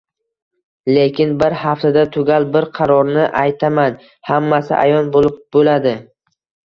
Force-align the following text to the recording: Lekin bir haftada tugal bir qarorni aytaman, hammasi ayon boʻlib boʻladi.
Lekin 0.95 1.33
bir 1.43 1.55
haftada 1.65 2.05
tugal 2.15 2.47
bir 2.55 2.67
qarorni 2.79 3.27
aytaman, 3.45 4.01
hammasi 4.31 4.77
ayon 4.83 5.13
boʻlib 5.19 5.37
boʻladi. 5.59 5.95